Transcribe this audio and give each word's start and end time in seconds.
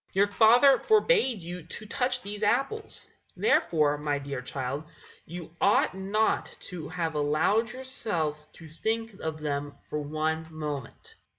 Your 0.13 0.25
father 0.25 0.79
forbade 0.79 1.41
you 1.41 1.61
to 1.61 1.85
touch 1.85 2.23
these 2.23 2.41
apples; 2.41 3.07
therefore, 3.37 3.99
my 3.99 4.17
dear 4.17 4.41
child, 4.41 4.85
you 5.27 5.55
ought 5.61 5.93
not 5.93 6.47
to 6.71 6.89
have 6.89 7.13
allowed 7.13 7.71
yourself 7.71 8.51
to 8.53 8.67
think 8.67 9.13
of 9.19 9.39
them 9.39 9.75
for 9.83 10.01
one 10.01 10.47
moment. 10.49 11.13